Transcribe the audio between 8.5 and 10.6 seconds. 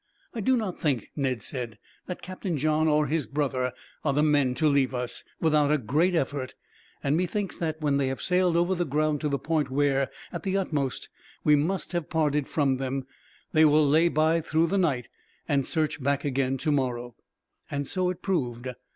over the ground to the point where, at the